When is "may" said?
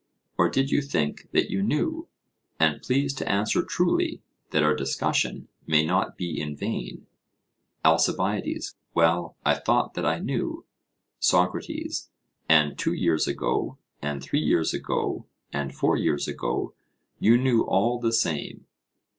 5.67-5.85